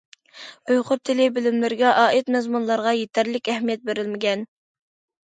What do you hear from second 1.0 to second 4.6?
تىلى بىلىملىرىگە ئائىت مەزمۇنلارغا يېتەرلىك ئەھمىيەت بېرىلمىگەن.